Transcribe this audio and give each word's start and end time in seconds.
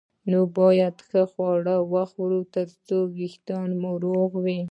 نو 0.31 0.39
باید 0.59 0.95
ښه 1.07 1.21
خواړه 1.31 1.75
وخورو 1.93 2.39
ترڅو 2.55 2.97
وېښتان 3.15 3.69
مو 3.81 3.91
روغ 4.05 4.29
وي 4.43 4.59